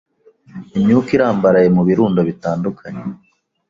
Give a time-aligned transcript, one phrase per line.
[0.77, 3.03] Imyuka irambaraye mu birundo bitandukanye